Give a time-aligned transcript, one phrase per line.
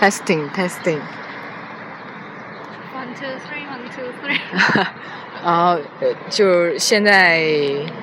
[0.00, 4.40] testing testing，One two three, one two three。
[5.44, 7.40] 然后呃，就现在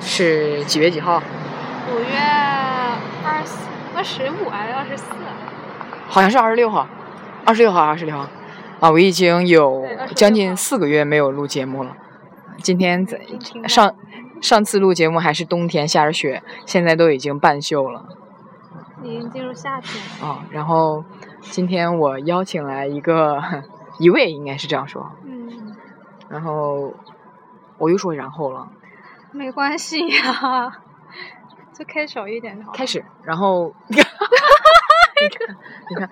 [0.00, 1.22] 是几月几号？
[1.90, 2.18] 五月
[3.24, 3.52] 二十
[3.94, 5.04] 二十五还是二十四？
[6.08, 6.86] 好像是二十六号，
[7.44, 8.28] 二十六号，二十六号。
[8.80, 11.96] 啊，我已经有将近四个月没有录节目了。
[12.62, 13.20] 今天在
[13.66, 13.94] 上
[14.40, 18.06] 上次录节目还是冬天下着雪，现在都已经半袖了
[19.02, 20.02] 已经进入夏天。
[20.26, 20.44] 啊。
[20.50, 21.04] 然后
[21.40, 23.42] 今天我邀请来一个
[23.98, 25.12] 一位，应该是这样说。
[25.24, 25.76] 嗯，
[26.28, 26.92] 然后
[27.78, 28.68] 我又说然后了，
[29.32, 30.72] 没关系呀、
[31.72, 32.72] 就开手一点就好。
[32.72, 35.56] 开始，然后 你看，
[35.90, 36.10] 你看，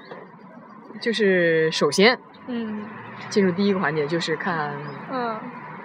[1.00, 2.84] 就是首先嗯
[3.28, 4.72] 进入第一个环节，就是看
[5.10, 5.38] 嗯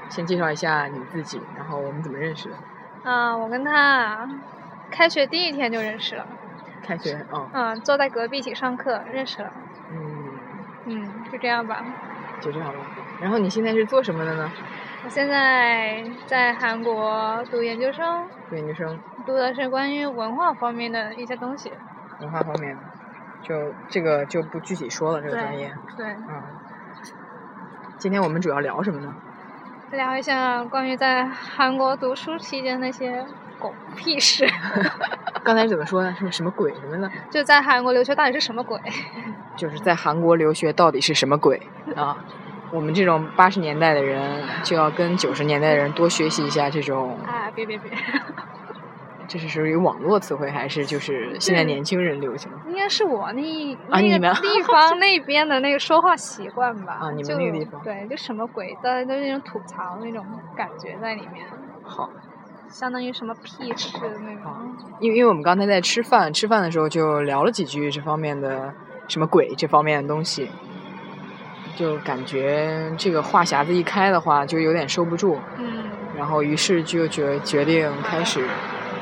[0.09, 2.55] 先介绍一下你自己，然后我们怎么认识的。
[3.03, 4.29] 啊，我跟他
[4.91, 6.25] 开学第一天就认识了。
[6.81, 9.51] 开学，嗯嗯，坐在隔壁一起上课认识了。
[9.91, 10.39] 嗯，
[10.85, 11.83] 嗯，就这样吧。
[12.41, 12.79] 就这样吧。
[13.21, 14.51] 然后你现在是做什么的呢？
[15.03, 21.71] 我现在在韩国读研究生，读研究生，读的是关于文化方面的一些东西。
[22.19, 22.77] 文化方面，
[23.41, 25.73] 就这个就不具体说了，这个专业。
[25.97, 26.43] 对，嗯。
[27.97, 29.13] 今天我们主要聊什么呢？
[29.91, 33.25] 聊一下关于在韩国读书期间那些
[33.59, 34.47] 狗屁事。
[35.43, 36.13] 刚才怎么说呢？
[36.17, 37.11] 什么什么鬼什么的？
[37.29, 38.79] 就在韩国留学到底是什么鬼？
[39.55, 41.61] 就是在韩国留学到底是什么鬼
[41.95, 42.17] 啊？
[42.71, 47.91] 我们这种八十年代的人就要跟九十年代的人多学习一下这种，啊，别别别，
[49.27, 52.51] 这是属于网络词汇还是就是现在年轻人流行？
[52.67, 56.99] 应该是我那一那个地方那边的那个说话习惯吧。
[57.01, 60.23] 啊你们那个地方对，就什么鬼，大家都是那种吐槽那种
[60.55, 61.45] 感觉在里面，
[61.83, 62.09] 好，
[62.69, 64.51] 相当于什么屁吃的那种。
[64.99, 68.73] 因为因为我们刚才在吃饭，吃饭的时候就聊了几句这方面的
[69.07, 70.49] 什么鬼这方面的东西，
[71.75, 75.83] 就感觉这个话匣子一开的话就有点收不住，嗯，
[76.15, 78.45] 然后于是就决决定开始，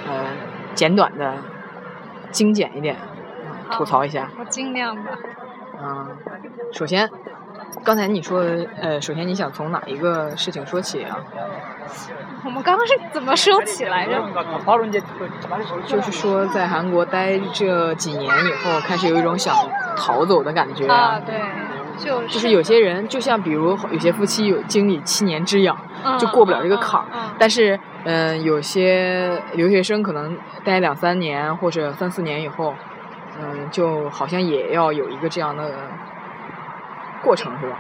[0.08, 0.26] 呃，
[0.74, 1.36] 简短的、
[2.32, 2.96] 精简一点，
[3.70, 4.30] 呃吐槽一下。
[4.40, 5.12] 我尽量吧。
[5.80, 6.18] 嗯，
[6.72, 7.10] 首先，
[7.84, 8.44] 刚才你说，
[8.82, 11.18] 呃，首先你想从哪一个事情说起啊？
[12.46, 14.22] 我们刚刚是怎么说起来着？
[15.86, 19.56] 就是说，在韩国待这几年以后，开始有一种想
[19.96, 21.36] 逃走的感觉啊，对，
[21.98, 27.06] 就就是有些人，就像比如有些夫妻有经历七年之痒，嗯就过不了这个坎儿。
[27.14, 32.74] 嗯嗯但是，嗯、有些留学生可能待两三年或者三四年以后，
[33.40, 35.72] 嗯，就好像也要有一个这样的
[37.22, 37.78] 过程，是吧？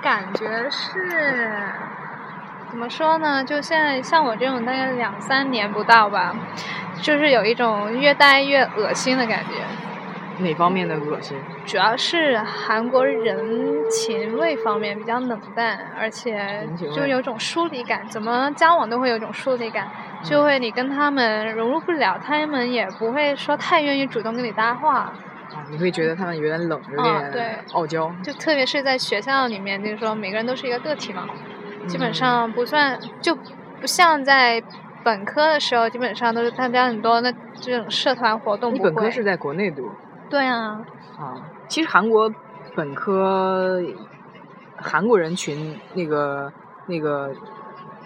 [0.00, 1.60] 感觉是
[2.70, 3.42] 怎么说呢？
[3.44, 6.34] 就现在像我这种大概两三年不到吧，
[7.02, 10.44] 就是有一种越待越恶心的感觉。
[10.44, 11.36] 哪方面的恶心？
[11.66, 16.64] 主要是韩国人情味方面比较冷淡，而且
[16.94, 19.88] 就有种疏离感，怎么交往都会有一种疏离感，
[20.22, 25.12] 就会你跟他们融入不了，他们也不会说太愿意主动跟你搭话。
[25.58, 28.14] 啊，你会觉得他们有点冷，有点傲娇。
[28.22, 31.26] 就特别是在学校里面，就是说每个人都是一个个体嘛，
[31.88, 33.34] 基本嗯上不算就
[33.80, 34.62] 不像在
[35.02, 38.72] 本科的时候，基本上都是参加很多那这种社团活动。
[38.72, 39.90] 你本科是在国内读
[40.30, 40.80] 对啊，
[41.18, 41.34] 啊？
[41.68, 42.32] 其实韩国
[42.76, 43.82] 本科
[44.76, 46.52] 韩国人群那个
[46.86, 47.34] 那个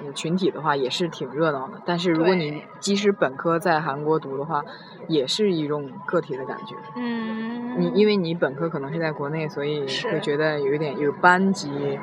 [0.05, 4.63] 呃群体的话也是挺热闹的，但是如果你即使本科在韩国读的话，
[5.09, 6.75] 也是一种个体的感觉。
[6.97, 11.99] 嗯，你因为你本科可能是在国内，所以会觉得有一点有班级，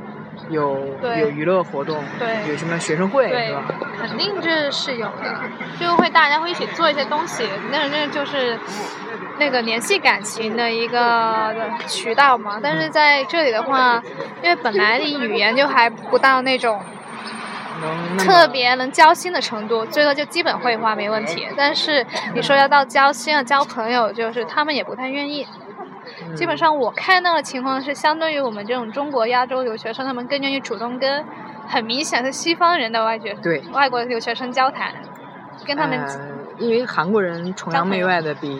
[0.49, 0.77] 有
[1.17, 3.63] 有娱乐活动，对有什么学生会对是吧？，
[3.97, 5.41] 肯定这是有的，
[5.79, 8.57] 就会大家会一起做一些东西，那那就是
[9.37, 11.55] 那个联系感情的一个
[11.87, 12.59] 渠道嘛。
[12.61, 14.01] 但是在这里的话，
[14.43, 16.81] 因为本来你语言就还不到那种
[18.17, 21.47] 特别能交心的程度，最多就基本会话没问题。
[21.55, 25.47] 但是你说要到交心啊、交朋友，就是他们也不太愿意。
[26.35, 31.23] 基本嗯上我看到的情况是，相对于我们这种中国亚洲留学生，他们更愿意主动跟
[31.67, 34.93] 很明显是西方人的外学对外国留学生交谈，
[35.65, 36.19] 跟他们、呃，
[36.57, 38.59] 因为韩国人崇洋媚外的比，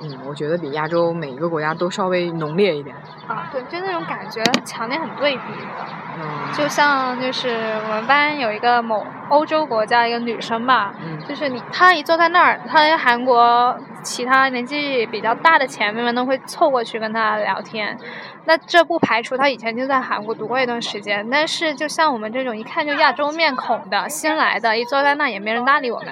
[0.00, 2.94] 嗯，我觉得比亚洲每一个国家都稍微浓烈一点。
[3.26, 5.86] 啊，对，就那种感觉强烈很对比的。
[6.20, 17.96] 嗯，就像就是我们班有一个某欧洲国家一个女生吧，嗯就是你她一坐在那儿，她韩国其他年纪比较大的前辈们都会凑过去跟她聊天。
[18.44, 26.08] 那这不排除她以前就在韩国读过一段时间，但是就像我们这种一看就亚洲面孔的新来的，一坐在那也没人搭理我们。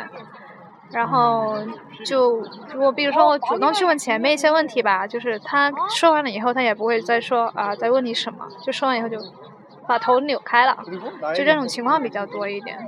[0.90, 1.56] 然后
[2.04, 2.42] 就
[2.78, 9.18] 我比如说我主动去问前面一些问题吧，就是他说完了以后，他也不会再说啊、再问你什么，就说完以后就
[9.86, 10.76] 把头扭开了，
[11.34, 12.78] 就这种情况比较多一点。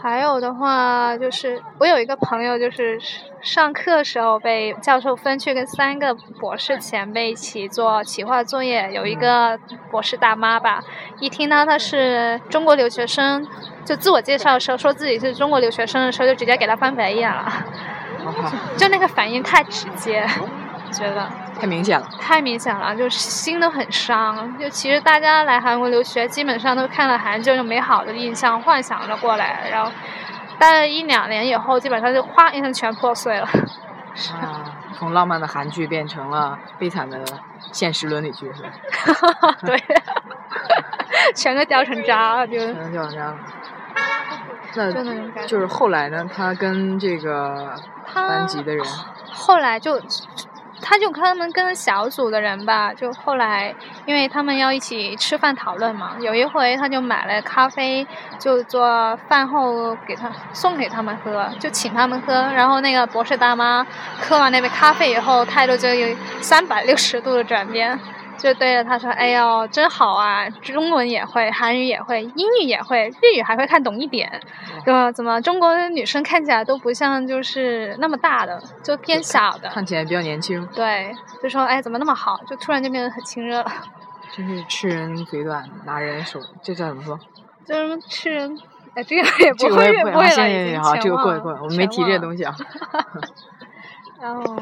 [0.00, 2.98] 还有的话就是我有一个朋友，就是
[3.40, 9.58] 上课的时候被教授分去跟三个博士前辈一起做企划作业，有一个
[9.90, 10.82] 博士大妈吧，
[11.18, 13.46] 一听到他是中国留学生，
[13.84, 17.66] 就自我介绍的时候说自己是中国留学生的时候，就直接给他翻白眼了，啊
[18.76, 20.24] 就那个反应太直接，
[20.92, 21.45] 觉得。
[21.58, 22.06] 太明显了。
[22.20, 24.58] 太明显了，就心都很伤。
[24.58, 29.90] 就其实大家来韩国留学，基本上都看了韩剧有美好的印象，幻想着过来，然后
[30.58, 33.48] 待了一两年以后，基本上就哗一声全破碎了。
[34.32, 37.22] 啊，从浪漫的韩剧变成了悲惨的
[37.72, 38.70] 现实伦理剧，是吧？
[39.66, 39.82] 对，
[41.34, 43.38] 全都掉成渣了，就可能就这样。
[44.74, 45.46] 那就那。
[45.46, 47.74] 就是后来呢，他跟这个
[48.06, 48.84] 他班级的人，
[49.32, 50.00] 后来就，
[50.88, 53.74] 他就他们跟小组的人吧，就后来
[54.06, 58.06] 因为他们要一起吃饭讨论嘛，有一回他就买了咖啡，
[58.38, 62.32] 就做饭后给他送给他们喝，就请他们喝。
[62.54, 63.84] 然后那个博士大妈
[64.20, 67.98] 喝完那杯咖啡以后，态度就有三百六十度的转变。
[68.46, 70.48] 就对着他说：“哎呦，真好啊！
[70.62, 74.40] 中文也会，韩语也会，英语也会，日语还会看懂一点。
[74.86, 79.68] 就怎么中国的女生看起来都不像就是那么大的，就偏小的。
[79.70, 81.12] 看起来比较年轻，对，
[81.42, 82.38] 就说哎，怎么那么好？
[82.46, 83.72] 就突然就变得很亲热了，
[84.32, 87.18] 真是吃人嘴短，拿人手，这叫怎么说？
[87.66, 88.56] 就是吃人。
[88.94, 92.54] 哎，这个也不这个不会啊，不会了，行行行，好，这个过一过，我们没提这些全忘了东西啊。
[94.22, 94.56] 然后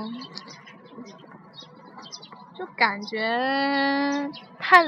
[2.56, 4.84] 就感觉太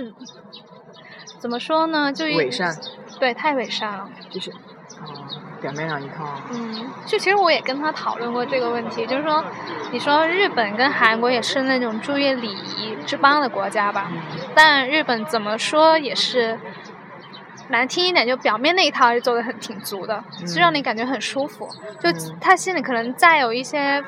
[1.39, 2.13] 怎么说呢？
[2.13, 2.75] 就一伪善，
[3.19, 4.09] 对，太伪善了。
[4.31, 5.05] 就是，啊，
[5.61, 9.45] 表面上一套，嗯，就其实我也跟他讨论过这个问题，就是说，
[9.93, 14.11] 你说日本跟韩国也是那种注意礼仪之邦的国家吧，
[14.55, 16.59] 但日本怎么说也是。
[17.69, 21.69] 难听一点，就表面那一套就做的很挺足的，就让你感觉很舒服。
[21.99, 24.05] 就嗯他心里可能再有一些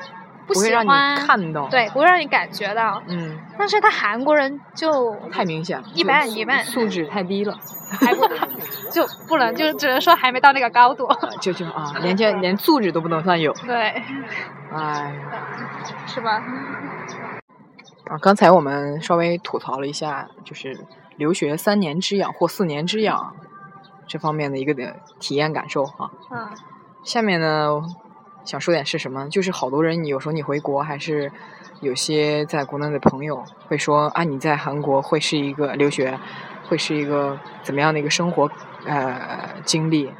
[0.53, 3.01] 不会让你欢，看到，，对，不会让你感觉到。
[3.07, 7.57] 嗯，但是他韩国人就太明显了，一就般一般素质太低了，
[7.91, 8.27] 还不
[8.91, 11.07] 就不能，就只能说还没到那个高度。
[11.39, 13.75] 就就啊，连这连素质都不能算有，对，
[14.71, 15.11] 哎呀。
[16.07, 16.43] 是吧？
[18.09, 20.85] 啊，刚才我们稍微吐槽了一下，就是
[21.15, 23.35] 留学三年之痒或四年之痒
[24.07, 26.09] 这方面的一个的体验感受哈。
[26.31, 26.47] 嗯
[27.01, 27.81] 下面呢，
[28.45, 29.27] 想说点是什么？
[29.29, 31.31] 就是好多人，你有时候你回国，还是
[31.81, 36.17] 有些在国内的朋友会说啊，你在韩国会是一个留学，
[36.67, 38.49] 会是一个怎么样的一个生活
[38.85, 40.11] 呃经历？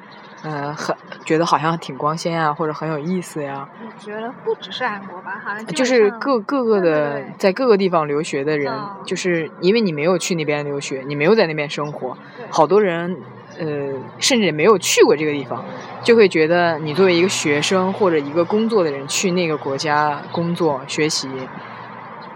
[0.41, 0.95] 呃，很
[1.25, 3.67] 觉得好像挺光鲜啊，或者很有意思呀。
[3.85, 12.17] 我觉得不只是韩国吧，好像就是各各个的在各个地方留学的人，嗯就是因为你没有去那边留学，你没有在那边生活，
[12.49, 13.17] 好多人
[13.59, 15.63] 呃甚至也没有去过这个地方，
[16.01, 21.29] 就会觉得你作为一个学生或者一个工作的人去那个国家工作学习，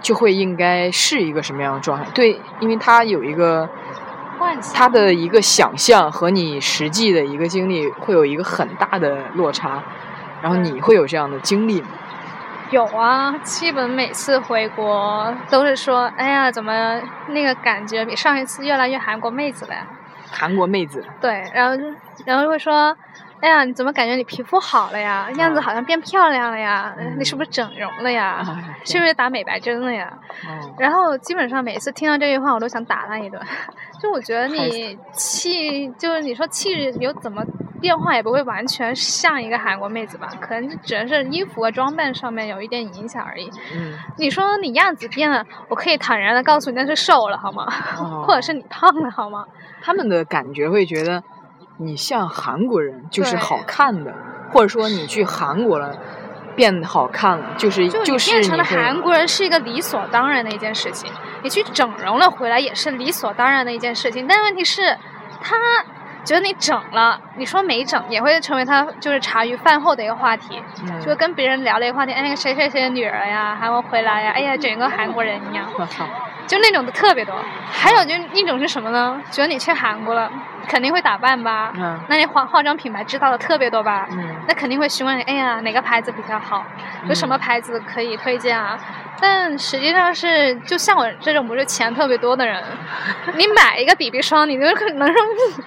[0.01, 2.05] 就会应该是一个什么样的状态？
[2.13, 3.69] 对，因为他有一个
[4.73, 9.81] 他的一个想象和你实际的一个经历会有一个很大的落差，
[10.41, 11.87] 然后你会有这样的经历吗？
[12.69, 16.99] 有啊，基本每次回国都是说，哎呀，怎么
[17.29, 19.87] 那个感觉比上一次越来越韩国妹子了呀？
[20.33, 21.03] 韩国妹子。
[21.21, 21.83] 对，然后就
[22.25, 22.95] 然后会说，
[23.41, 25.29] 哎呀，你怎么感觉你皮肤好了呀？
[25.37, 26.93] 样子好像变漂亮了呀？
[26.97, 28.43] 嗯你是不是整容了呀？
[28.47, 30.11] 哎是不是打美白针了呀？
[30.47, 33.41] 哦然后基本上每次听到这句话，我都想打他一顿。
[34.01, 37.41] 就我觉得你气，就是你说气质有怎么
[37.83, 40.29] 变化，也不会完全像一个韩国妹子吧？
[40.39, 43.49] 可能只能是衣服和装扮上面有一点影响而已。
[43.75, 47.67] 嗯，你说你样子变了，我可以坦然的告诉你那是瘦了，好吗？
[47.99, 49.45] 哦 或者是你胖了，好吗？
[49.81, 51.21] 他们的感觉会觉得
[51.77, 54.13] 你像韩国人就是好看的，
[54.51, 55.97] 或者说你去韩国了
[56.55, 61.11] 变好看了，就是就是变成了韩国人是一个理所当然的一件事情，
[61.43, 64.25] 你去整容了回来也是理所当然的一件事情。
[64.25, 64.97] 但问题是，
[65.41, 65.57] 他
[66.23, 72.13] 觉得你整了，你说没整也会成为他就是茶余饭后的一个话题，嗯就跟别人聊的一个话题。
[72.13, 75.65] 哎，那个谁谁谁的女儿呀，韩国回来呀，哎呀，整个韩国人一样。
[75.77, 76.05] 我操，
[76.47, 77.35] 就那种的特别多。
[77.71, 79.21] 还有就一种是什么呢？
[79.31, 80.31] 觉得你去韩国了，
[80.67, 81.71] 肯定会打扮吧？
[81.75, 84.07] 嗯那你化化妆品牌知道的特别多吧？
[84.11, 86.63] 嗯那肯定会询问你，哎呀，哪个牌子比较好？
[87.07, 88.77] 有什么嗯牌子可以推荐啊？
[89.21, 92.61] 但实际上是，就像我这种不是钱特别多的人，
[93.37, 95.17] 你买一个 BB 霜，你就可能用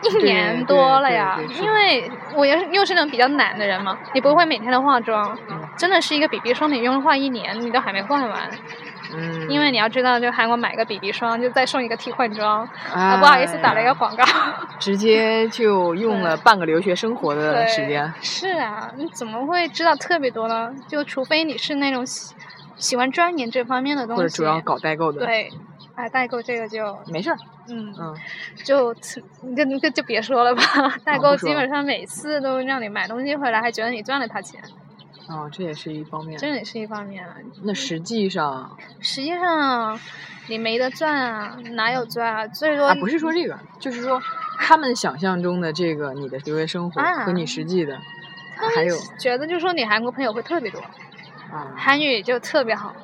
[0.02, 8.50] 一对年多了呀因为我又是又是那种比较懒的人嘛，你不会每天都化妆，嗯真的是一个 BB 霜，你用化一年，你都还没换完。
[9.16, 12.64] 嗯，因为你要知道，就韩国买个 BB 霜，就再送一个替换装。
[12.92, 14.24] 啊，啊不好意思，打了一个广告。
[14.78, 18.12] 直接就用了半个留学生活的，时间。
[18.20, 20.74] 是啊，你怎么会知道特别多呢？
[20.86, 22.34] 就除非你是那种喜
[22.76, 25.50] 喜欢钻研这方面的东西，或者主要搞代购的，，对，
[25.94, 27.36] 哎，代购这个就没事儿，
[27.70, 28.14] 嗯，嗯，
[28.64, 28.92] 就
[29.42, 30.62] 你就就就别说了吧，
[31.04, 34.60] 代购基本上每次都让你买东西回来，还觉得你赚了他钱，
[35.28, 36.38] 哦，这也是一方面。
[36.38, 37.34] 这也是一方面啊。
[37.62, 39.98] 那实际上实际上
[40.48, 42.46] 你没得赚啊，哪有赚啊？
[42.46, 44.22] 最多啊，不是说这个，就是说
[44.58, 47.98] 他们想象中的这个你的留学生活啊和你实际的，
[48.74, 50.80] 还有觉得就说你韩国朋友会特别多，
[51.50, 52.94] 啊，韩语就特别好，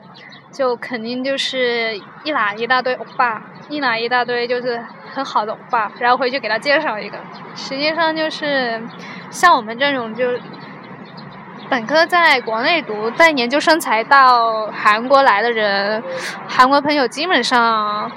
[0.52, 4.81] 就肯定就是一拉一大堆欧巴，一拉一大堆就是
[5.12, 7.19] 很好的欧巴，然后回去给他介绍一个。
[7.55, 8.81] 实际上就是
[9.31, 10.25] 像我们这种就
[11.73, 16.02] 本科在国内读，在研究生才到韩国来的人，
[16.47, 18.12] 韩国朋友基本上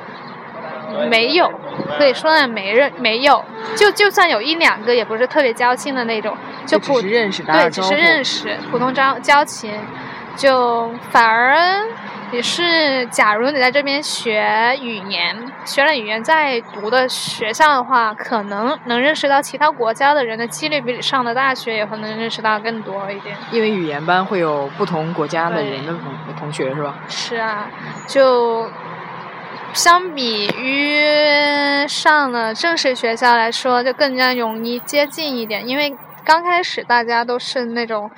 [1.10, 1.50] 没有，
[1.98, 3.42] 可以说呢没认没有，
[3.78, 6.36] 就就算有一两个，也不是特别交心的那种，
[6.66, 9.72] 就普只认识打对，只是认识，普通交交情，
[10.36, 11.82] 就反而
[12.36, 23.38] 也是，假如你在这边学语言，学了语言再读的学校的话，可能能认识到其他国家的人的几率比你上的大学也可能认识到更多一点。
[23.52, 26.96] 因为语言班会有不同国家的人的同同学是吧？
[27.08, 27.70] 是啊，
[28.06, 28.70] 就
[29.72, 38.12] 相比于上了正式学校来说，就更加容易接近一点，因为刚开始大家都是那种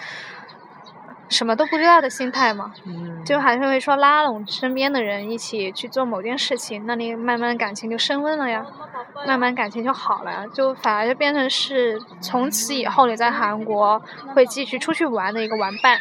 [1.30, 8.66] 什么都不知道的心态嘛，嗯，就还是会说拉拢身边的人一起去做某件事情，那你慢慢感情就升温了呀，
[9.26, 14.02] 慢慢感情就好了呀，就反而就变成是从此以后你在韩国
[14.34, 16.00] 会继续出去玩的一个玩伴。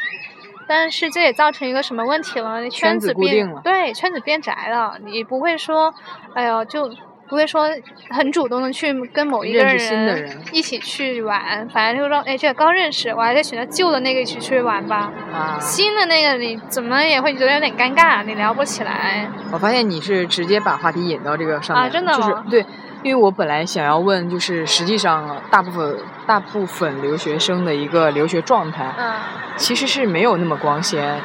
[0.68, 2.61] 但是这也造成一个什么问题了？
[2.61, 5.95] 你圈子子变对圈子变窄了，你不会说，
[6.35, 6.92] 哎呦，就
[7.28, 7.68] 不会说
[8.11, 15.11] 很主动的去跟某一个人一起去玩，反正就是说，哎，这个刚认识，我还在选择旧的那个一起出去玩吧。
[15.33, 19.28] 啊，新的那个你怎么也会觉得有点尴尬，你聊不起来。
[19.52, 22.64] 我发现你是直接把话题引到这个上面，啊真的就是对，
[23.02, 29.14] 因为我本来想要问，就是实际上大部分大部分留学生的一个留学状态，嗯，
[29.56, 31.21] 其实是没有那么光鲜，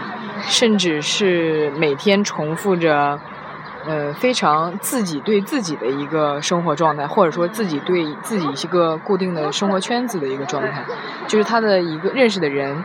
[0.48, 3.20] 甚至是每天重复着，
[3.86, 10.84] 呃，非常自己对自己的一个生活状态，或者说自己对自己一个固定的生活圈子的一个状态，
[11.28, 12.84] 就是他的一个认识的人，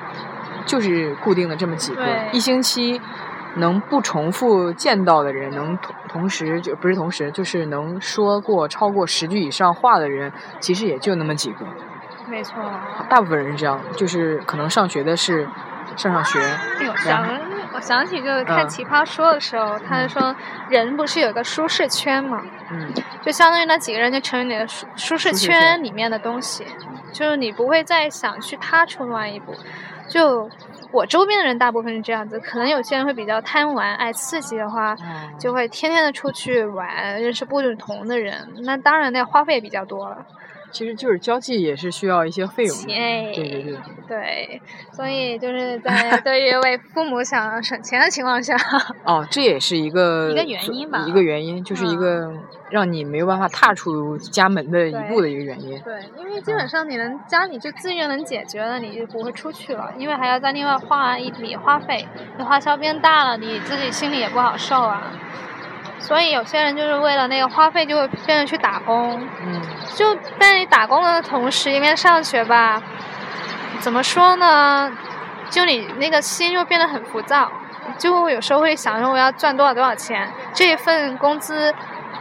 [0.65, 3.01] 就是固定的这么几个对，一星期。
[3.59, 11.65] 能不重复见到的人，能同同时就不是同时，就是能说过超过十句以上话的人，其实也就那么几个。
[12.29, 12.63] 没错。
[13.09, 15.49] 大部分人是这样，就是可能上学的是
[15.97, 17.33] 上上学，哎呦，然想后
[17.77, 20.35] 我想起就是看嗯《奇葩说》的时候，他就说
[20.71, 22.91] 人不是有个舒适圈嘛，嗯，
[23.23, 26.65] 就相当于那几个人就成为你的舒舒适圈圈里面的东西，
[27.13, 29.55] 就是你不会再想去踏出另外一步。
[30.09, 30.49] 就
[30.91, 38.49] 我周边的人大部分是这样子，可能有些人会比较贪玩、爱刺激的话，嗯就会天天的出去玩，认识不同的人。
[38.65, 40.17] 那当然，那花费也比较多了。
[40.71, 42.85] 其实就是交际也是需要一些费用的。
[42.87, 48.57] 对对对，对，所以就是在 对于为父母想省钱的情况下，
[49.05, 52.33] 哦，这也是一个一个原因吧一个原因就是一嗯个
[52.71, 55.81] 让你没有办法踏出家门的一步的一个原因。
[55.83, 62.07] 对，因为基本上你能家里就自愿能解决了，你就不会出去了，因为还要再另外花一笔花费，
[62.37, 65.13] 你花销变大了，你自己心里也不好受啊。
[66.07, 69.21] 所以有些人就是为了那个花费，就会变成去打工。
[69.45, 69.61] 嗯，
[69.97, 72.81] 就在你打工的同时，应该上学吧，
[73.81, 74.93] 怎么说呢？
[75.51, 77.51] 就你那个心就变得很浮躁，
[77.99, 81.75] 就有时候会想说我要赚多少多少钱，这一份工资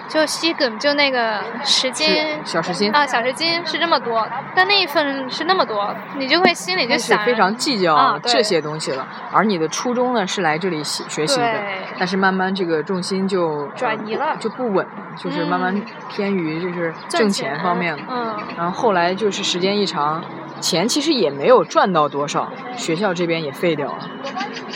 [0.07, 9.07] 就西梗就那个时薪是小时薪，啊，小时薪是这么多，但那一份是那么多，你就会心里就想非常计较啊这些东西了。
[9.31, 11.53] 而你的初衷呢是来这里学学习的，
[11.97, 18.03] 但是慢慢这个重心就转移了就不稳了，就是慢慢嗯偏于就是挣挣钱方面了。
[18.09, 20.23] 嗯，然后后来就是时间一长，
[20.61, 24.09] 钱其实也没有赚到多少，学校这边也废掉了。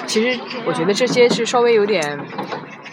[0.06, 2.20] 其实我觉得这些是稍微有点，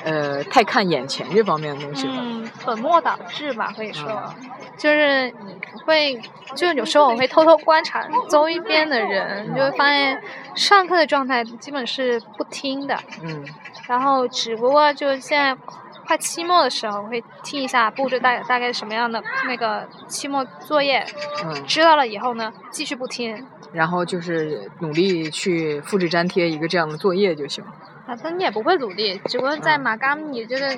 [0.06, 2.14] 呃太看眼前这方面的东西了。
[2.16, 4.22] 嗯，本末倒置吧，可以说，
[4.78, 5.30] 就是
[5.84, 6.18] 会，
[6.54, 10.22] 就有时候我会偷偷观察周一边的人，就会发现
[10.54, 13.44] 上课的状态基本是不听的，嗯
[13.88, 15.56] 然后只不过就现在
[16.06, 21.04] 快期末的时候，我会听一下布置大大概什么样的那个期末作业，
[21.44, 23.44] 嗯，知道了以后呢，继续不听。
[23.72, 27.64] 然后就是努力去复制粘贴一个这样的作业就行。
[28.06, 30.68] 啊，但你也不会努力，只不过在马冈你这个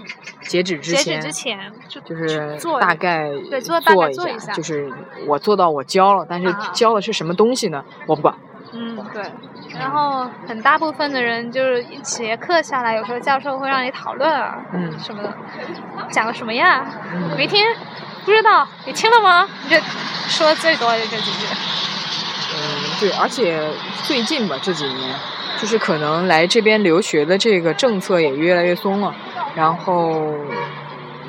[0.42, 4.90] 截止之截前，止之前就就是做大概对做大概做一下就是
[5.26, 7.85] 我做到我教了，但是啊交的是什么东西呢？
[8.06, 8.35] 我不管。
[8.73, 9.23] 嗯，对。
[9.78, 15.32] 然后很大部分的人就是一节课下来，有时候教授会让你讨论啊，嗯什么的，
[16.11, 16.87] 讲的什么呀？
[17.14, 17.62] 嗯没听，
[18.25, 19.47] 不知道，你听了吗？
[19.64, 19.78] 你这
[20.28, 21.47] 说的最多的就这几句。
[22.54, 22.61] 嗯，
[23.00, 23.62] 对，而且
[24.04, 25.14] 最近吧这几年，
[25.61, 29.15] 就是可能来这边留学的这个政策也越来越松了，
[29.57, 30.12] 然后，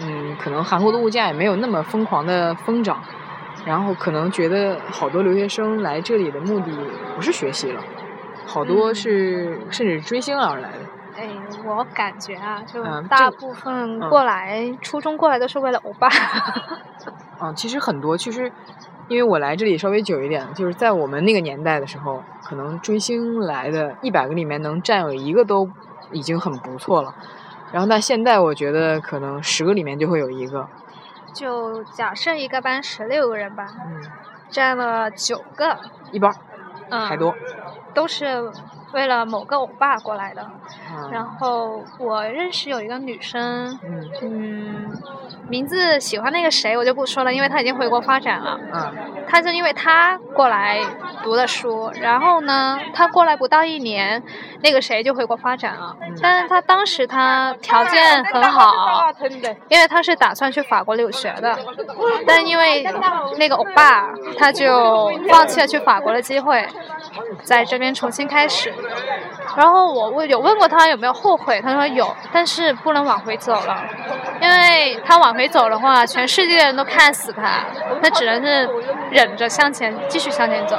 [0.01, 3.01] 嗯，可能韩国的物价也没有那么疯狂的疯涨，
[3.65, 6.71] 然后可能觉得好多留学生来这里的目的
[7.15, 7.81] 不是学习了，
[8.45, 10.77] 好多嗯是甚至追星而来的。
[11.17, 11.27] 哎，
[11.65, 16.07] 我感觉啊，就大部分嗯过来、初中过来都是为了欧巴。
[17.41, 18.49] 嗯，其实很多，其实
[19.09, 25.69] 因为我来这里稍微久一点，就是在我们那个年代的时候，可能追星来的一百个里面能占有一个都
[26.11, 27.13] 已经很不错了。
[27.71, 30.67] 然后但现在我觉得可能十个里面就会有一个，
[31.33, 34.01] 就假设一个班十六个人吧，嗯，
[34.49, 35.77] 占了九个，
[36.11, 36.33] 一半
[36.89, 37.35] 嗯，还多。
[37.93, 38.51] 都是
[38.93, 40.41] 为了某个欧巴过来的。
[40.91, 44.91] 嗯然后我认识有一个女生，嗯嗯，
[45.47, 48.59] 名字喜欢那个谁我就不说了，因为他已经回国发展了。
[48.73, 48.93] 嗯
[49.31, 50.79] 他就因为他过来
[51.21, 54.23] 读的书，然后呢，他过来不到一年，
[54.63, 55.95] 那个谁就回国发展了。
[56.19, 59.05] 但是他当时他条件很好，
[59.69, 61.55] 因为他是打算去法国留学的，
[62.25, 62.81] 但因为
[63.37, 66.67] 那个欧巴，他就放弃了去法国的机会，
[67.43, 68.73] 在这边重新开始。
[69.55, 73.83] 然后我问有问过他有没有后悔，他说有，但是不能往回走了，
[74.41, 77.65] 因为他往回走的话，全世界的人都看死他，
[78.01, 78.69] 他只能是
[79.11, 80.77] 忍着向前继续向前走。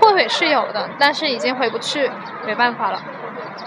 [0.00, 2.10] 后悔是有的，但是已经回不去，
[2.46, 3.00] 没办法了。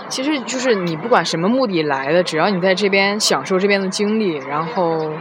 [0.07, 5.13] 其实就是你不管什么目的来的，只要你在这边享受这边的经历，然后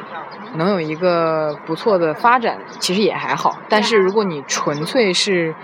[0.54, 3.58] 能有一个不错的发展，其实也还好。
[3.69, 5.54] 但是如果你纯粹是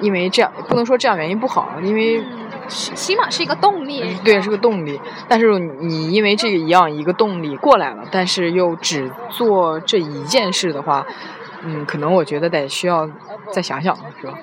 [0.00, 2.22] 因为这样，不能说这样原因不好，因为
[2.62, 4.16] 嗯，起起码是一个动力。
[4.24, 5.00] 对是个动力。
[5.28, 11.06] 但是你因为这个一样一个动力过来了，但是又只做这一件事的话，
[11.64, 13.08] 嗯，可能我觉得得需要
[13.50, 14.38] 再想想，是吧？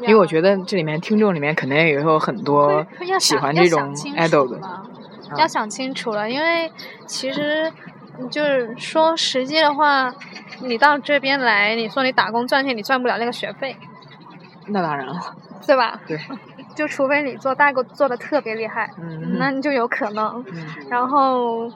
[0.00, 2.86] 因为我觉得这里面听众里面肯定也有很多
[3.18, 4.60] 喜欢这种 idol 的。
[5.36, 6.70] 要想清楚了，因为
[7.04, 7.70] 其实
[8.30, 10.14] 就是说实际的话，
[10.60, 13.76] 你到这边来，你说你打工赚钱，你赚不了那个学费，
[14.68, 15.20] 那当然了，
[15.66, 16.00] 对吧？
[16.06, 16.16] 对，
[16.78, 20.44] 就除非你做代购做的特别厉害，嗯，那你就有可能。
[20.46, 21.68] 嗯然后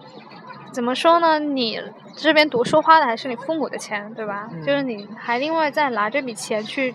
[0.70, 1.40] 怎么说呢？
[1.40, 1.80] 你
[2.16, 4.48] 这边读书花的还是你父母的钱，对吧？
[4.52, 6.94] 嗯就是你还另外再拿这笔钱去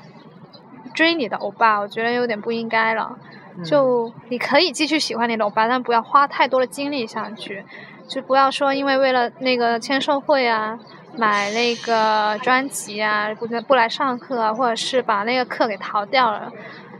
[0.93, 3.17] 追你的欧巴，我觉得有点不应该了。
[3.57, 7.65] 嗯就你可以继续喜欢你的欧巴，但不要花太多的精力下去，
[8.07, 10.79] 就不要说因为为了那个签售会啊，
[11.17, 16.51] 买那个专辑啊，不不来上课啊，或者是把那个课给逃掉了，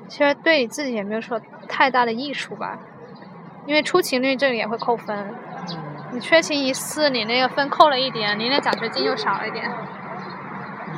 [0.08, 2.78] 其实对你自己也没有说太大的益处吧。
[3.66, 5.18] 因为出勤率这个也会扣分，
[5.70, 5.78] 嗯
[6.14, 9.70] 你缺勤一次，你那个分扣了一点，你那奖学金又少了一点。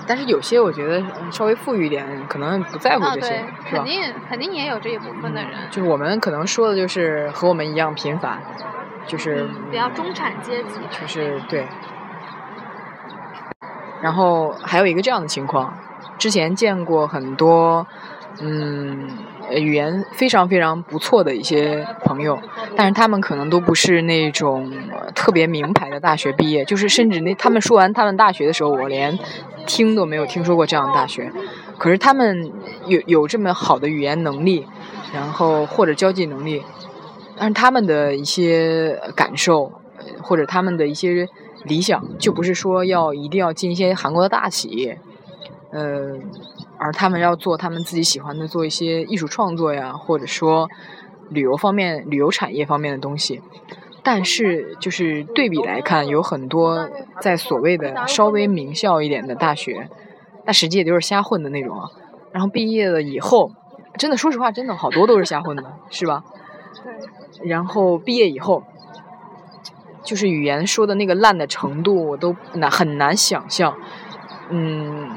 [0.07, 3.83] 但是有些我觉得嗯稍微富裕一点，可能不在乎啊，这些，肯？
[3.83, 8.39] 定肯定也有这一部分的人，就是我们可能说的就是和我们一样平凡，
[9.07, 10.79] 就是嗯，比较中产阶级。
[10.91, 11.67] 就是对。
[14.01, 15.73] 然后还有一个这样的情况，
[16.19, 17.87] 之前见过很多，
[18.41, 19.09] 嗯，
[19.51, 22.39] 语言非常非常不错的一些朋友，
[22.75, 24.71] 但是他们可能都不是那种
[25.13, 29.19] 特别名牌的大学毕业，就是甚至那他们说完他们大学的时候，我连
[29.65, 31.31] 听都没有听说过这样的大学，
[31.77, 32.51] 可是他们
[32.87, 34.65] 有有这么好的语言能力，
[35.13, 36.63] 然后或者交际能力，
[37.37, 39.73] 但是他们的一些感受，
[40.21, 41.27] 或者他们的一些
[41.65, 44.97] 理想，就不是说要一定要进一些韩国的大企业，
[45.71, 46.17] 呃，
[46.79, 50.67] 而他们要做他们自己喜欢的，做一些艺术创作呀，或者说
[51.29, 53.41] 旅游方面、旅游产业方面的东西。
[54.01, 56.89] 但是，就是对比来看，有很多
[57.19, 59.89] 在所谓的稍微名校一点的大学，
[60.45, 61.89] 那实际也就是瞎混的那种啊。
[62.31, 63.51] 然后毕业了以后，
[63.97, 66.23] 真的说实话，真的好多都是瞎混的，是吧？
[66.81, 68.63] 对，然后毕业以后，
[70.01, 73.75] 就是语言说的那个烂的程度，我都难很难想象。
[74.49, 75.09] 嗯，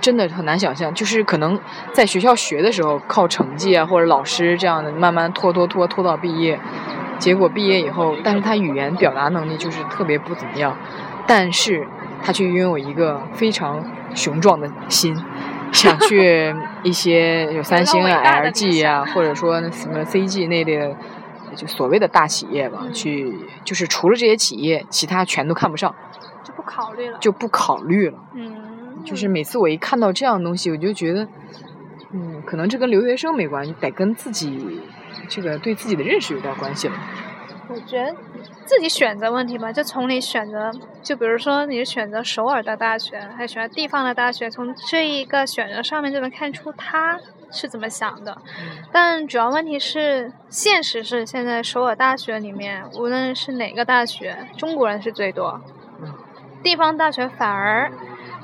[0.00, 1.58] 真的很难想象，就是可能
[1.92, 6.58] 在学校学的时候靠成绩啊，或者老师这样的慢慢拖拖拖拖到毕业，
[7.18, 10.76] 结果毕业以后，但是他语言表达能力就是特别不怎么样，
[11.26, 11.86] 但是
[12.22, 13.84] 他却拥有一个非常
[14.14, 15.16] 雄壮的心，
[15.72, 20.96] 想去一些有三星啊、LG 啊，或者说什么 CG 那类的，
[21.54, 25.94] 就所谓的大企业吧，去就是除了这些企业，其他全都看不上，
[26.42, 28.69] 就不考虑了，就不考虑了，嗯。
[29.04, 31.26] 就是每次我一看到这样的东西，我就觉得，
[32.12, 34.80] 嗯，可能这跟留学生没关系，得跟自己
[35.28, 36.94] 这个对自己的认识有点关系了。
[37.68, 38.12] 我觉得
[38.64, 47.18] 自己选择问题吧，就从你选择，就比如说你是选择首尔的大学，还是选择地方的大学，从这一个选择上面就能看出他
[47.52, 48.36] 是怎么想的。
[48.90, 55.60] 但主要问题是，现实是现在首尔大学里面，无论是哪个大学，中国人是最多，
[56.64, 57.92] 地方大学反而。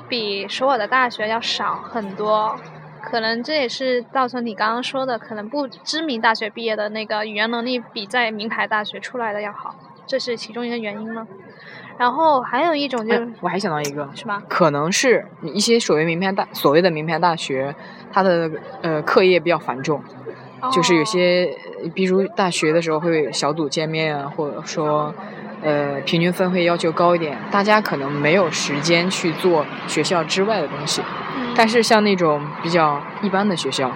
[0.09, 2.55] 比首尔的大学要少很多，
[3.01, 11.27] 可能这也是造成你刚刚说的，可能不知名大学毕业的那个语言能力比在名牌大学出来的要好，这是其中一个原因吗？
[11.97, 14.43] 然后还有一种就是，我还想到一个，是吗？
[14.47, 17.75] 可能是一些所谓名牌大所谓的名牌大学，
[18.11, 20.01] 它的呃课业比较繁重，
[20.71, 21.49] 就是有些
[21.95, 25.13] 比如大学的时候会小组见面啊，或者说。
[25.63, 31.01] 呃，平均分会要求高一点，大家可能没有时间去做学校之外的东西。
[31.55, 33.91] 但是像那种比较一般的学校，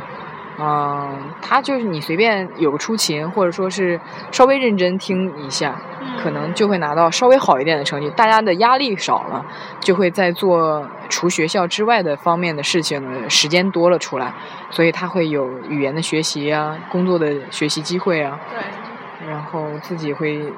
[0.57, 3.99] 嗯，他就是你随便有个出勤，或者说是
[4.31, 5.79] 稍微认真听一下，
[6.23, 8.09] 可能就会拿到稍微好一点的成绩。
[8.15, 9.45] 大家的压力少了，
[9.79, 14.33] 就会在做除学校之外的方面的事情的时间多了出来，
[14.71, 18.39] 所以他会有语言的学习啊，工作的学习机会啊。
[18.49, 19.29] 对。
[19.29, 20.51] 然后自己会。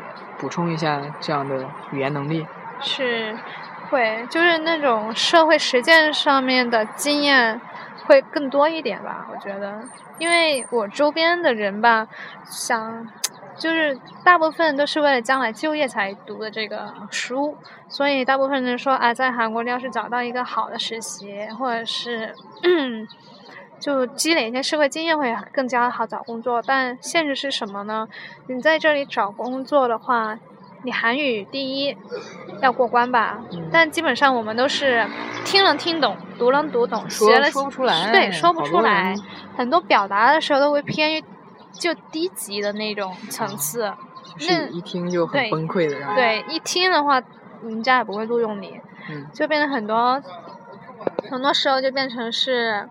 [0.43, 2.45] 补充一下这样的语言能力，
[2.81, 3.33] 是
[3.89, 7.61] 会就是那种社会实践上面的经验
[8.05, 9.25] 会更多一点吧？
[9.31, 9.81] 我觉得，
[10.19, 12.05] 因为我周边的人吧，
[12.43, 13.07] 想
[13.57, 22.35] 就是大部分都是为了将来就业才读的这个书，所以大部分人说，啊，在韩国要是找到一个好的实习，或者是。
[23.79, 28.07] 就积累一些社会经验会更加好找工作，但现实是什么呢？
[28.47, 30.39] 你在这里找工作的话，
[30.83, 31.97] 你韩语第一
[32.61, 35.05] 要过关吧，但基本上我们都是
[35.43, 39.15] 听能听懂，读能读懂，学了说不出来，对，说不出来，
[39.57, 41.23] 很多表达的时候都会偏于
[41.73, 43.91] 就低级的那种层次，
[44.47, 47.21] 那一听就很崩溃的，对，一听的话，
[47.63, 48.79] 人家也不会录用你，
[49.33, 50.21] 就变成很多，
[51.29, 52.87] 很多时候就变成是。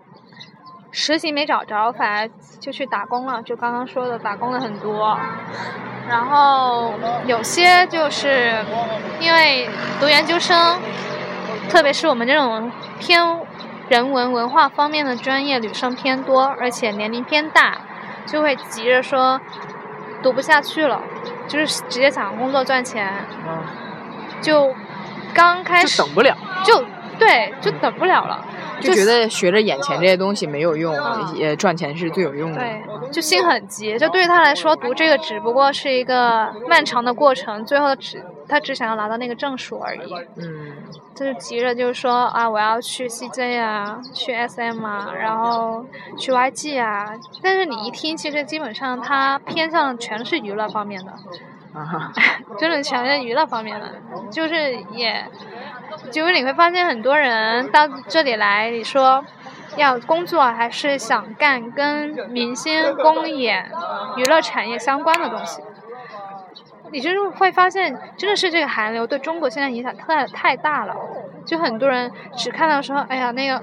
[0.93, 2.29] 实习没找着，反而
[2.59, 3.41] 就去打工了。
[3.41, 5.17] 就刚刚说的，打工的很多。
[6.07, 6.93] 然后
[7.25, 8.53] 有些就是
[9.19, 9.67] 因为
[9.99, 10.77] 读研究生，
[11.67, 13.25] 特别是我们这种偏
[13.89, 17.79] 人文文化方面的专业，女生偏多，而且年龄偏大，
[18.27, 19.41] 就会急着说
[20.21, 21.01] 读不下去了，
[21.47, 23.11] 就是直接想工作赚钱。
[24.41, 24.75] 就
[25.33, 26.83] 刚开始就等不了，就
[27.17, 28.45] 对，就等不了了。
[28.81, 30.95] 就觉得学着眼前这些东西没有用，
[31.35, 32.59] 也赚钱是最有用的。
[32.59, 32.81] 对，
[33.11, 33.97] 就心很急。
[33.97, 40.13] 就对于他来说，读这个只不过是一个漫长的过程，最后只他只想要拿到那个证书而已。
[40.37, 40.73] 嗯。
[41.15, 45.85] 他就急着就是说啊，我要去 CJ 啊，去 SM 啊，然后
[46.17, 47.13] 去 YG 啊。
[47.41, 51.11] 但是你一听，其实基本上他偏向全是娱乐方面的。
[51.73, 52.11] 啊哈。
[52.57, 53.91] 真 的全是娱乐方面的，
[54.31, 55.23] 就是也。
[56.11, 59.23] 就是你会发现很多人到这里来，你说
[59.75, 63.71] 要工作还是想干跟明星、公演、
[64.17, 65.61] 娱乐产业相关的东西，
[66.91, 70.95] 你就是会发现真的是这个韩流对中国现在影响太太大了。
[71.45, 73.61] 就很多人只看到说，哎呀那个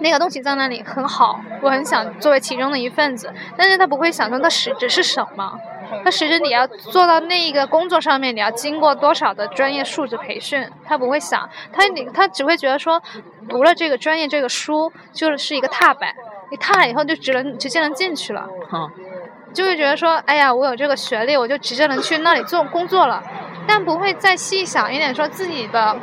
[0.00, 5.56] 那个东西在那里很好，我很想作为其中的一份子，但是他不会想到它实质是什么。
[6.04, 10.68] 他其实你要做到那一个工作上面，你要经过多少的专业素质培训？
[10.84, 13.02] 他不会想，他你他只会觉得说，
[13.48, 16.14] 读了这个专业这个书就是一个踏板，
[16.50, 18.46] 你踏了以后就只能直接能进去了。
[19.54, 23.22] 就会觉得说，哎呀，我有这个学历，我就直接能去那里做工作了，
[23.66, 25.96] 但不会再细想一点，说自己的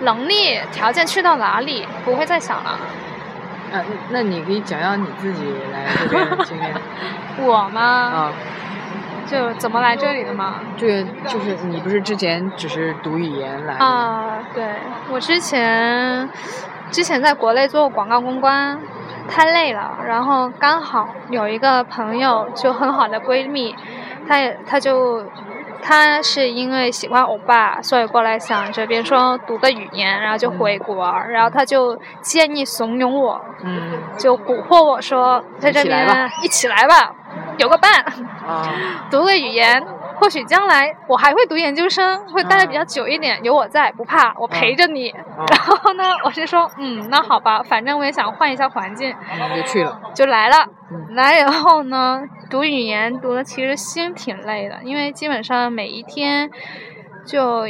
[0.00, 2.78] 能力条件去到哪里，不会再想了。
[3.72, 6.74] 啊，那你可以讲讲你自己来这边的经验。
[7.40, 7.80] 我吗？
[7.80, 8.32] 啊。
[9.26, 10.56] 就怎么来这里的嘛？
[10.76, 13.74] 这个就是你不是之前只是读语言来？
[13.74, 14.64] 啊，对，
[15.10, 16.28] 我之前
[16.90, 18.78] 之前在国内做广告公关，
[19.28, 23.74] 太累了，然后刚好有一个朋友就很好的闺蜜，
[24.28, 25.24] 她也她就
[25.82, 37.14] 她是因为喜欢欧巴，所以过来想这边说读个语言，然后就回国，然后她就建议怂恿我，嗯就蛊惑我说在这一起来边一起来吧，
[37.58, 37.90] 有个伴，
[38.46, 39.84] 啊读个语言。
[40.16, 45.12] 或许将来我还会读研究生，会待的比较久一点，有我在，不怕，我陪着你。
[45.48, 50.00] 然后呢，我是说，嗯，那好吧，反正我也想换一下环境，嗯就去了。
[50.14, 50.68] 就来了。
[50.90, 56.48] 嗯来以后呢，读语言读的其实心挺累的，因为基本上每一天
[57.26, 57.66] 就。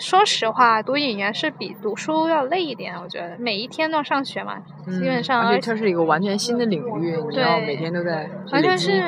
[0.00, 9.02] 说实话，读语言是比读书要累一点，我觉得每一天都要上学嘛，基本上嗯而且它是一个完全新的领域，你要对每天都在完全是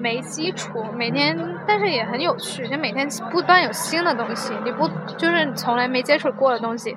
[0.00, 6.96] 没基础，每天，但是也很有趣，就每天不断有新的东西，你不就是从来没接触过的东西。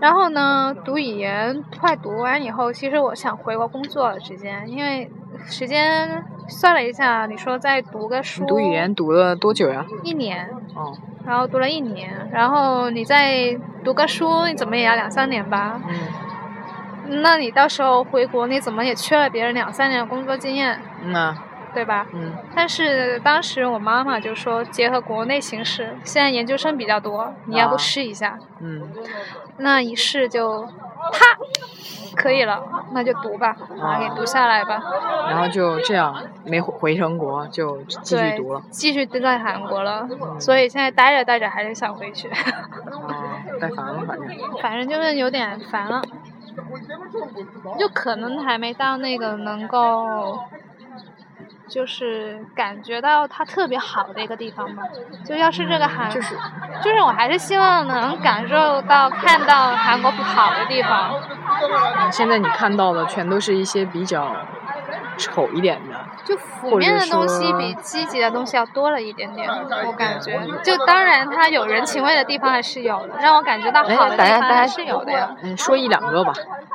[0.00, 5.10] 然后呢，读语言快读完以后，其实我想回国工作了，直接，因为
[5.46, 9.84] 时间算了一下，你说再读个书，读语言读了多久呀？
[10.02, 10.96] 一年，哦，
[11.26, 15.80] 然后读了一年，然后你再读个书，你怎么也要两三年吧？
[15.88, 22.06] 嗯，那你到时候回国，你怎么也缺了别人两三年的工作经验，嗯啊，对吧？
[22.12, 28.38] 嗯但是当时我妈妈就说，结合国内形势，现在研究生比较多，你要不啊试一下？
[28.60, 28.88] 嗯
[29.58, 31.38] 那一试就，啪，
[32.18, 32.60] 可以了，
[32.92, 34.82] 那就读吧，把它给读下来吧。
[35.28, 40.08] 然后就这样没回回成国，就继续读了。，继续待在韩国了，
[40.40, 44.28] 所以现在待着待着还是想回去，啊，待烦了，反正。
[44.60, 46.02] 反正就是有点烦了，
[47.78, 50.40] 就可能还没到那个能够。
[51.68, 54.82] 就是感觉到它特别好的一个地方吧，
[55.24, 56.34] 就要是这个韩，就是
[56.82, 61.12] 就是我还是希望能感受到、看到韩国不好的地方。
[61.20, 64.34] 嗯现在你看到的全都是一些比较
[65.16, 65.98] 丑一点的。
[66.24, 69.48] 就负面的东西比积极的东西要多了一点点，
[69.86, 70.38] 我感觉。
[70.62, 75.30] 就当然它有人情味的地方还是有的，让我感觉到好的地方还是有的呀。
[75.42, 76.32] 嗯，说一两个吧。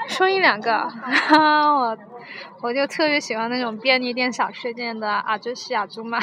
[0.07, 1.97] 说一两个，哈哈，我
[2.61, 6.19] 我就特别喜欢那种便利店、小吃店的阿朱西、阿朱妈，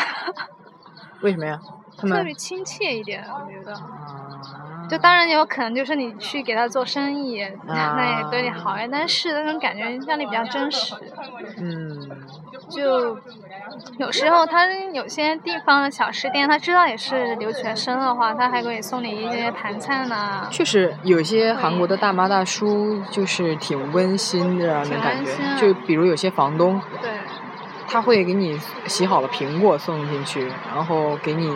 [1.22, 1.60] 为什么呀？
[1.96, 3.74] 他特别亲切一点，我觉得。
[3.74, 4.59] 啊，
[4.90, 10.94] 就当然也有可能就是你去给他做生意，啊那也对你好呀，但是那种感觉让你比较真实。
[11.58, 12.10] 嗯，
[12.68, 13.16] 就
[13.98, 20.48] 有时候他有些地方的小吃店，他知道也是留学生的话，他还可以送你一些盘菜呢。
[20.50, 25.30] 确实有些韩国的大妈大叔就是挺温馨的，让人感觉。
[25.60, 27.10] 就比如有些房东，对，
[27.86, 31.48] 他会给你洗好了苹果送进去，然后给你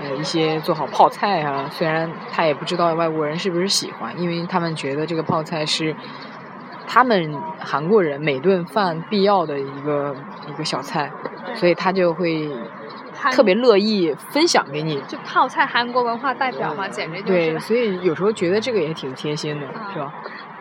[0.00, 1.68] 呃一些做好泡菜啊。
[1.70, 5.94] 虽然他也不知道外国人是不是喜欢，因为他们觉得这个泡菜是
[6.86, 10.14] 他们韩国人每顿饭必要的一个
[10.48, 11.10] 一个小菜，
[11.54, 12.50] 所以他就会
[13.30, 15.00] 特别乐意分享给你。
[15.08, 20.12] 就泡菜韩国文化代表嘛，简直就对，所以有时候觉得这个也挺贴心的，是吧？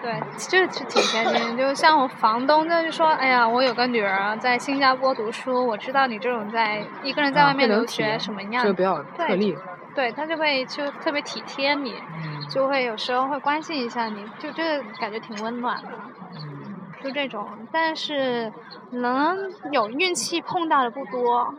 [0.02, 1.58] 对，就是挺贴心。
[1.58, 9.58] 就像我房东，就是说，哎呀，我有个女儿在新加坡读书，我知道你这种在一个人在啊外面留学什么样这个比较对特例。
[9.94, 15.90] 对他就会就特别体贴你，嗯就会有时候会关心一下你，就这个感觉挺温暖的。
[16.36, 18.52] 嗯就这种，但是
[18.92, 19.36] 能
[19.72, 21.54] 有运气碰到的不多。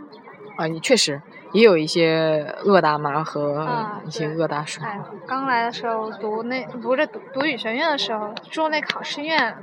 [0.56, 1.20] 啊，你确实
[1.52, 4.82] 也有一些恶大妈和啊一些对恶大叔。
[4.82, 9.56] 哎，刚来的时候读那不是读读语学院的时候，住那考试院，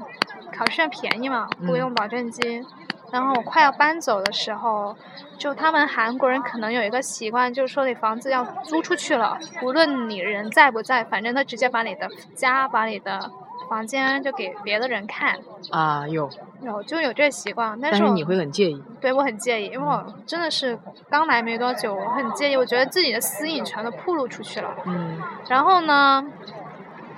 [0.56, 2.66] 考试院便宜嘛，不嗯用保证金。
[3.12, 4.96] 然后我快要搬走的时候，
[5.36, 13.32] 就他们韩国人可能有一个习惯，就是说你房子要租出去了，无论你人在不在，反正他直接把你的家、把你的
[13.70, 15.38] 房间就给别的人看，
[15.70, 16.28] 啊，有，
[16.64, 17.80] 有就有这个习惯。
[17.80, 18.84] 但是你会很介意。
[19.00, 20.78] 对我很介意，因为我真的是
[21.08, 24.76] 刚来没多久，我很介意，我觉得自己的私隐全都暴露出去了。
[24.86, 26.26] 嗯然后呢，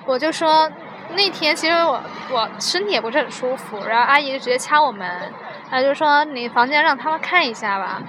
[0.05, 0.69] 我就说
[1.15, 5.09] 那天其实我我身体也不是很舒服，然后阿姨就直接敲我门，
[5.69, 8.01] 她就说你房间让他们看一下吧。
[8.01, 8.07] 嗯，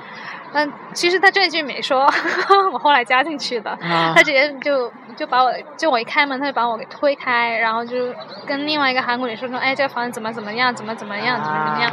[0.92, 2.04] 其实他这句没说，
[2.72, 3.70] 我后来加进去的。
[3.70, 8.12] 啊他直接就就把我就我一开门，他就把我给推开，然后就
[8.46, 11.92] 跟另外一个韩国女生说，哎，这个房子怎么怎么样，怎么怎么样，怎么怎么样。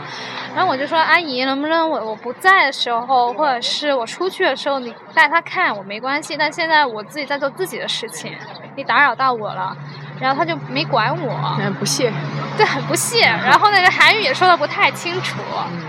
[0.56, 8.36] 然后我就说，阿姨，能不能我我不在的时候，或者是我出去的时候，你带他看我没关系，但现在我自己在做自己的事情，
[8.76, 9.76] 你打扰到我了。
[10.20, 12.12] 然后他就没管我，嗯，不屑。
[12.58, 13.22] 对，很不屑。
[13.26, 15.40] 然后那个韩语也说的不太清楚。
[15.72, 15.86] 嗯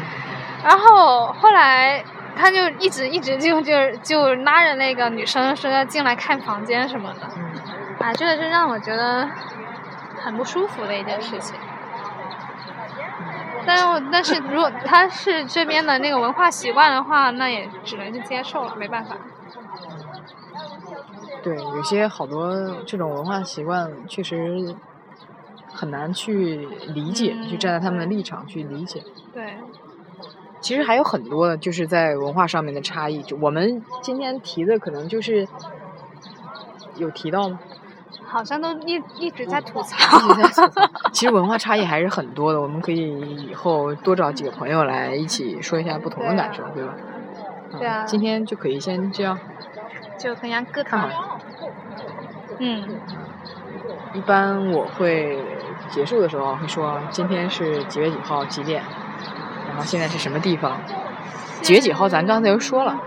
[0.62, 2.04] 然后后来
[2.40, 3.72] 他就一直一直就就
[4.02, 7.44] 就拉着那个女生说要进来看房间什么的，嗯
[7.98, 9.28] 啊，这个是让我觉得
[10.22, 11.54] 很不舒服的一件事情。
[13.66, 19.16] 但是我但是如果他是这边的那个文化习惯的话，那也只能是接受了，没办法。
[21.42, 24.74] 对，有些好多这种文化习惯确实
[25.72, 29.02] 很难去理解，嗯去站在他们的立场去理解。
[29.32, 29.58] 对，
[30.60, 35.46] 其实还有很多就是在文化上面的差异，就我们今天提的可能就是
[36.96, 37.58] 有提到吗？
[38.26, 39.96] 好像都一一直在吐槽。
[41.12, 46.94] 其实文化差异还是很多的，我们可以以后多找几个朋友来一起说一下不同的感受，对吧？
[47.78, 49.38] 对啊嗯今天就可以先这样
[50.18, 51.08] 就很像各看头。
[51.08, 51.40] 好。
[52.58, 52.84] 嗯，
[54.12, 55.42] 一般我会
[55.88, 58.82] 结束的时候会说今天是几月几号几点，
[59.84, 60.78] 现在是什么地方。
[61.62, 63.00] 几月几号咱刚才又说了，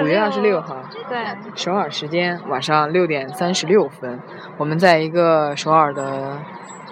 [0.00, 0.76] 五月二十六号，
[1.08, 4.20] 对，首尔时间晚上六点三十六分，
[4.56, 6.38] 我们在一个首尔的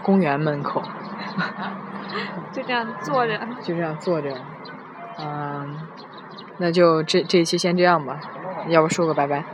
[0.03, 0.83] 公园门口，
[2.53, 3.39] 就这样坐着。
[3.63, 4.35] 就这样坐着。
[5.19, 5.79] 嗯，
[6.59, 8.21] 那就这这一期先这样吧，
[8.69, 9.45] 要不说个拜拜，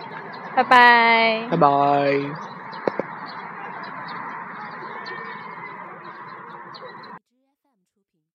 [0.57, 1.57] 拜拜拜。
[1.57, 2.56] 拜。